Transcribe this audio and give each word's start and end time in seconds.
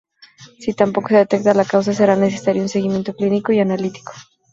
Si 0.57 0.73
tampoco 0.73 1.09
se 1.09 1.17
detecta 1.17 1.53
la 1.53 1.63
causa, 1.63 1.93
será 1.93 2.15
necesario 2.15 2.63
un 2.63 2.69
seguimiento 2.69 3.13
clínico 3.13 3.51
y 3.53 3.59
analítico. 3.59 4.13